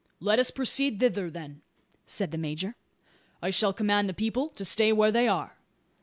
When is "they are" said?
5.11-5.57